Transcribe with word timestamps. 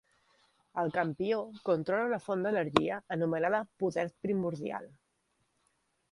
El 0.83 0.87
Campió 0.93 1.41
controla 1.69 2.07
una 2.09 2.17
font 2.23 2.45
d'energia 2.45 2.97
anomenada 3.17 3.59
Poder 3.83 4.05
primordial. 4.27 4.89